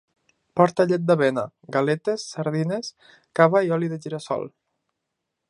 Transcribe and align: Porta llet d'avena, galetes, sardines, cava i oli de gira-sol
Porta 0.59 0.85
llet 0.91 1.03
d'avena, 1.09 1.43
galetes, 1.75 2.25
sardines, 2.31 2.91
cava 3.41 3.63
i 3.69 3.71
oli 3.79 3.93
de 3.93 4.01
gira-sol 4.07 4.51